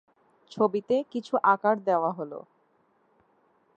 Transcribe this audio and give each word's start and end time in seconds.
ছবিতে 0.51 0.95
কিছু 1.11 1.33
আকার 1.53 1.75
দেওয়া 1.83 2.11
হল। 2.11 2.31